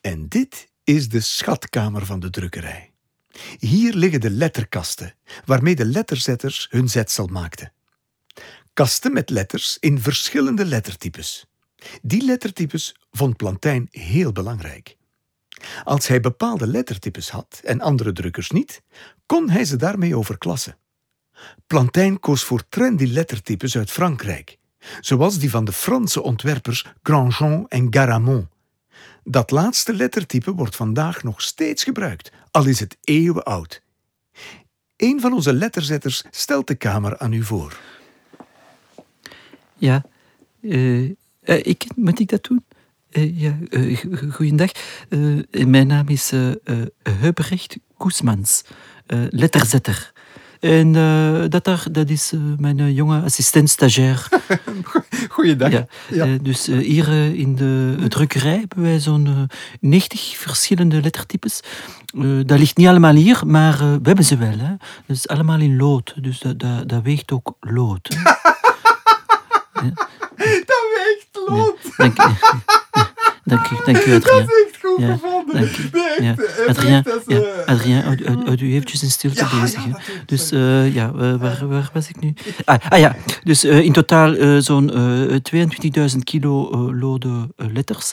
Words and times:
En 0.00 0.28
dit 0.28 0.68
is 0.84 1.08
de 1.08 1.20
schatkamer 1.20 2.06
van 2.06 2.20
de 2.20 2.30
drukkerij. 2.30 2.92
Hier 3.58 3.94
liggen 3.94 4.20
de 4.20 4.30
letterkasten, 4.30 5.14
waarmee 5.44 5.74
de 5.74 5.84
letterzetters 5.84 6.66
hun 6.70 6.88
zetsel 6.88 7.26
maakten. 7.26 7.72
Kasten 8.72 9.12
met 9.12 9.30
letters 9.30 9.76
in 9.80 10.00
verschillende 10.00 10.64
lettertypes. 10.64 11.46
Die 12.02 12.24
lettertypes 12.24 12.96
vond 13.10 13.36
Plantijn 13.36 13.88
heel 13.90 14.32
belangrijk. 14.32 14.96
Als 15.84 16.06
hij 16.06 16.20
bepaalde 16.20 16.66
lettertypes 16.66 17.30
had 17.30 17.60
en 17.64 17.80
andere 17.80 18.12
drukkers 18.12 18.50
niet, 18.50 18.82
kon 19.26 19.50
hij 19.50 19.64
ze 19.64 19.76
daarmee 19.76 20.16
overklassen. 20.16 20.78
Plantijn 21.66 22.20
koos 22.20 22.42
voor 22.42 22.68
trendy 22.68 23.06
lettertypes 23.06 23.76
uit 23.76 23.90
Frankrijk, 23.90 24.58
zoals 25.00 25.38
die 25.38 25.50
van 25.50 25.64
de 25.64 25.72
Franse 25.72 26.22
ontwerpers 26.22 26.86
Grandjean 27.02 27.68
en 27.68 27.86
Garamond. 27.90 28.48
Dat 29.24 29.50
laatste 29.50 29.94
lettertype 29.94 30.54
wordt 30.54 30.76
vandaag 30.76 31.22
nog 31.22 31.42
steeds 31.42 31.84
gebruikt, 31.84 32.32
al 32.50 32.66
is 32.66 32.80
het 32.80 32.96
eeuwen 33.04 33.44
oud. 33.44 33.82
Een 34.96 35.20
van 35.20 35.32
onze 35.32 35.52
letterzetters 35.52 36.24
stelt 36.30 36.66
de 36.66 36.74
kamer 36.74 37.18
aan 37.18 37.32
u 37.32 37.42
voor. 37.42 37.78
Ja, 39.74 40.04
uh, 40.60 41.02
uh, 41.02 41.12
ik, 41.42 41.84
moet 41.96 42.20
ik 42.20 42.28
dat 42.28 42.44
doen? 42.44 42.64
Uh, 43.10 43.40
ja, 43.40 43.56
goeiedag. 44.30 44.70
mijn 45.50 45.86
naam 45.86 46.08
is 46.08 46.32
Heubrecht 47.02 47.78
Koesmans, 47.96 48.64
letterzetter. 49.30 50.12
En 50.60 50.92
dat, 51.48 51.64
daar, 51.64 51.84
dat 51.90 52.10
is 52.10 52.32
mijn 52.56 52.92
jonge 52.92 53.20
assistent-stagiair. 53.20 54.28
Goeiedag. 55.30 55.70
Ja, 55.70 55.86
ja. 56.10 56.26
dus 56.42 56.66
hier 56.66 57.08
in 57.34 57.56
de 57.56 57.94
drukkerij 58.08 58.58
hebben 58.58 58.82
wij 58.82 59.00
zo'n 59.00 59.48
90 59.80 60.36
verschillende 60.36 61.00
lettertypes. 61.00 61.60
dat 62.46 62.58
ligt 62.58 62.76
niet 62.76 62.86
allemaal 62.86 63.14
hier, 63.14 63.40
maar 63.46 63.78
we 63.78 64.00
hebben 64.02 64.24
ze 64.24 64.36
wel. 64.36 64.58
Hè. 64.58 64.74
Dat 65.06 65.16
is 65.16 65.28
allemaal 65.28 65.60
in 65.60 65.76
lood, 65.76 66.14
dus 66.22 66.38
dat, 66.38 66.58
dat, 66.58 66.88
dat 66.88 67.02
weegt 67.02 67.32
ook 67.32 67.56
lood. 67.60 68.08
Dat 70.38 70.84
weegt 70.96 71.48
lood. 71.48 71.78
Ja, 71.82 71.90
dank, 71.96 72.16
dank, 73.50 73.70
u, 73.70 73.76
dank 73.84 74.04
u. 74.04 74.10
Dat 74.10 74.24
is 74.24 74.64
echt 74.66 74.78
goed 74.80 74.98
ja, 76.20 76.34
Adrien, 76.66 77.04
ja, 77.26 77.42
Adrien 77.66 78.02
houd, 78.02 78.20
houd, 78.24 78.44
houd 78.46 78.60
u 78.60 78.72
eventjes 78.72 79.02
in 79.02 79.10
stilte 79.10 79.46
bezig. 79.60 79.84
hè. 79.84 79.90
dus 80.26 80.50
eh, 80.50 80.94
ja, 80.94 81.12
waar, 81.12 81.68
waar 81.68 81.90
was 81.92 82.08
ik 82.08 82.20
nu? 82.20 82.34
Ah, 82.64 82.78
ah 82.88 82.98
ja, 82.98 83.16
dus 83.44 83.64
eh, 83.64 83.80
in 83.80 83.92
totaal 83.92 84.34
eh, 84.34 84.56
zo'n 84.58 84.92
eh 84.92 86.08
22.000 86.12 86.18
kilo 86.24 86.70
lode 86.92 87.48
letters. 87.56 88.12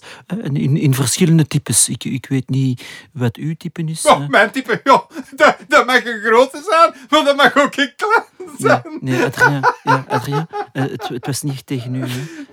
in, 0.54 0.78
in 0.78 0.94
verschillende 0.94 1.48
types. 1.48 1.90
Ik, 1.90 2.04
ik 2.04 2.26
weet 2.26 2.50
niet 2.50 2.84
wat 3.12 3.36
uw 3.36 3.56
type 3.58 3.84
is. 3.84 4.06
Oh, 4.06 4.28
mijn 4.28 4.52
type, 4.52 4.82
ja, 4.84 5.04
dat, 5.36 5.58
dat 5.68 5.86
mag 5.86 6.06
een 6.06 6.22
grote 6.24 6.64
zijn, 6.70 6.94
maar 7.10 7.24
dat 7.24 7.36
mag 7.36 7.58
ook 7.58 7.76
een 7.76 7.94
klein 7.96 8.35
zijn. 8.58 8.82
Nee, 9.02 9.24
Adrien, 9.24 9.62
ja, 9.84 10.06
Adrien 10.08 10.48
eh, 10.74 10.84
het, 10.84 11.08
het 11.08 11.26
was 11.26 11.42
niet 11.42 11.66
tegen 11.66 11.96
u. 11.96 12.00
Hè. 12.02 12.08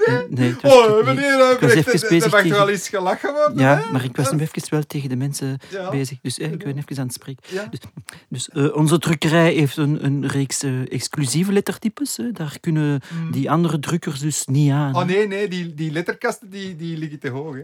Eh, 0.05 0.19
nee, 0.29 0.51
het 0.51 0.63
was 0.63 0.73
Oh, 0.73 1.05
meneer, 1.05 1.51
ik 1.53 1.59
was 1.61 1.71
even 1.73 1.93
er 1.93 2.09
bezig 2.09 2.33
mag 2.33 2.43
wel 2.45 2.69
eens 2.69 2.89
gelachen 2.89 3.33
worden. 3.33 3.59
Ja, 3.59 3.77
hè? 3.77 3.93
maar 3.93 4.05
ik 4.05 4.17
was 4.17 4.31
nu 4.33 4.41
even 4.41 4.63
wel 4.71 4.83
tegen 4.87 5.09
de 5.09 5.17
mensen 5.17 5.59
Ja. 5.71 5.91
bezig. 5.91 6.19
Dus 6.23 6.39
eh, 6.39 6.53
ik 6.53 6.65
ben 6.65 6.77
even 6.79 6.99
aan 6.99 7.05
het 7.07 7.15
spreken. 7.15 7.43
Ja. 7.49 7.69
Dus, 7.71 7.81
dus 8.29 8.49
eh, 8.49 8.77
onze 8.77 8.99
drukkerij 8.99 9.53
heeft 9.53 9.77
een, 9.77 10.05
een 10.05 10.27
reeks 10.29 10.63
eh, 10.63 10.93
exclusieve 10.93 11.53
lettertypes. 11.53 12.19
Daar 12.33 12.57
kunnen 12.61 13.01
die 13.31 13.51
andere 13.51 13.79
drukkers 13.79 14.21
dus 14.21 14.47
niet 14.47 14.71
aan. 14.73 14.89
Mm. 14.89 14.95
Oh 14.97 15.05
nee, 15.05 15.27
nee, 15.27 15.49
die, 15.49 15.75
die 15.75 15.93
letterkasten 15.93 16.51
die, 16.51 16.77
die 16.77 16.97
liggen 16.99 17.19
te 17.19 17.29
hoog. 17.29 17.55
Hè. 17.55 17.63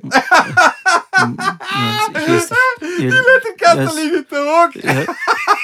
Mm, 1.27 1.35
ja, 1.37 2.09
dat 2.13 2.23
geestig. 2.23 2.59
Heel- 2.79 2.97
Die 2.97 3.09
letterkasten 3.09 3.85
dat 3.85 3.95
liggen 3.95 4.27
te 4.29 4.37
hoog. 4.37 4.83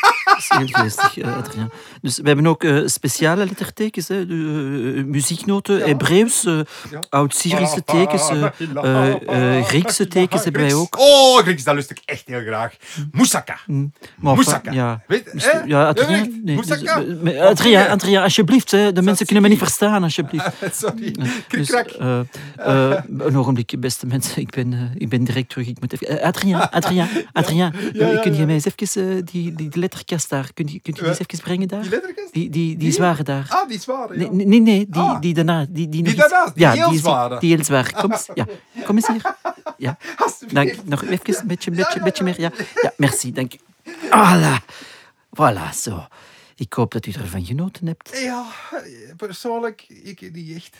heel 0.57 0.67
geestig, 0.67 1.19
eh, 1.19 1.37
Adrien. 1.37 1.71
Dus 2.03 2.19
we 2.19 2.27
hebben 2.27 2.47
ook 2.47 2.65
eh, 2.65 2.81
speciale 2.85 3.47
lettertekens. 3.47 4.09
Hè. 4.09 4.27
De, 4.27 4.35
eh, 4.97 5.05
muzieknoten, 5.05 5.79
Ja. 5.79 5.87
Hebreeuws. 5.87 6.47
Oud-Syrische 7.09 7.85
tekens, 7.85 8.31
Griekse 9.67 10.09
tekens 10.19 10.45
hebben 10.45 10.63
wij 10.63 10.75
ook. 10.75 10.99
Oh, 10.99 11.39
Grieks, 11.39 11.65
dat 11.65 11.75
lust 11.75 11.91
ik 11.91 12.01
echt 12.05 12.23
heel 12.27 12.41
graag. 12.41 12.77
Moussaka. 13.13 13.59
Mm, 13.67 13.93
maar 14.17 14.37
enfin, 14.37 14.53
Moussaka. 14.61 14.73
Ja. 14.73 15.03
Ja, 15.67 15.89
Adrien, 15.89 16.09
echt? 16.09 16.29
nee, 16.43 16.57
dus, 16.57 16.67
Moussaka. 16.67 17.03
Adrien, 17.41 17.89
Adrien, 17.89 18.19
alsjeblieft. 18.19 18.71
Hè, 18.71 18.93
de 18.93 19.03
mensen 19.03 19.27
kunnen 19.27 19.45
me 19.45 19.51
niet 19.51 19.59
verstaan, 19.59 20.03
alsjeblieft. 20.03 20.51
Sorry, 20.73 21.15
Dus, 21.49 21.71
eh, 21.71 22.21
een 23.19 23.37
ogenblik, 23.37 23.81
beste 23.81 24.07
mensen. 24.07 24.41
Ik 24.41 24.51
ben, 24.51 24.93
ik 24.99 25.09
ben 25.09 25.25
direct 25.25 25.49
terug. 25.49 25.67
Ik 25.67 25.81
moet 25.81 25.93
even, 25.93 26.23
Adrien, 26.23 26.71
Adrien, 27.33 27.73
ja, 27.93 28.19
kun 28.21 28.35
je 28.35 28.45
mij 28.47 28.55
eens 28.55 28.65
even 28.65 29.25
die, 29.25 29.55
die 29.55 29.69
letterkast 29.73 30.31
daar, 30.31 30.44
kun 30.55 30.67
je, 30.67 30.81
kun 30.81 30.95
je 30.95 31.01
die 31.01 31.09
eens 31.09 31.19
even 31.19 31.39
brengen 31.45 31.69
daar? 31.69 31.81
Die 31.81 31.91
letterkast? 31.91 32.33
Die, 32.33 32.51
die, 32.51 32.69
die 32.69 32.77
Die? 32.77 32.93
zware 32.93 33.23
daar. 33.23 33.47
Ah, 33.49 33.69
die 33.69 33.81
zware, 33.81 34.19
ja. 34.21 34.31
Nee, 34.31 34.47
nee, 34.47 34.61
nee, 34.61 34.87
die, 34.91 35.03
Ah. 35.03 35.21
die 35.21 35.35
daarna. 35.35 35.67
Die, 35.69 35.89
die, 35.89 36.07
iets- 36.07 36.15
daarnaast, 36.17 36.55
die 36.55 36.63
ja, 36.63 36.73
heel 36.73 36.91
die, 36.91 36.99
zware. 36.99 37.39
Die 37.39 37.55
heel 37.55 37.65
zwaar. 37.65 37.93
Kom 37.93 38.13
eens, 38.13 38.29
ja. 38.35 38.47
Kom 38.87 38.97
eens 38.97 39.07
hier. 39.07 39.35
Ja. 39.77 39.97
Dank, 40.53 40.85
nog 40.85 41.03
even 41.05 41.13
een 41.41 41.47
beetje, 41.47 41.71
beetje, 41.71 41.99
ja, 41.99 42.03
beetje 42.05 42.25
ja. 42.25 42.31
meer. 42.31 42.41
Ja. 42.41 42.51
ja, 42.83 42.93
merci, 42.97 43.33
dank 43.33 43.55
u. 43.55 43.57
Voilà. 44.11 44.65
Voilà, 45.41 45.75
zo. 45.75 46.07
Ik 46.57 46.73
hoop 46.73 46.93
dat 46.93 47.07
u 47.07 47.11
ervan 47.11 47.45
genoten 47.45 47.87
hebt. 47.87 48.19
Ja, 48.23 48.45
persoonlijk, 49.17 49.85
ik 49.89 50.33
niet 50.33 50.55
echt. 50.55 50.77